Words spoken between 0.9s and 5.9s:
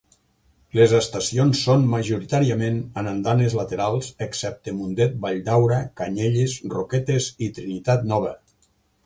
estacions són majoritàriament amb andanes laterals, excepte Mundet, Valldaura,